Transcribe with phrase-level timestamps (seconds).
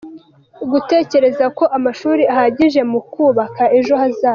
[0.71, 4.29] Gutekereza ko amashuri ahagije mu kubaka ejo hazaza.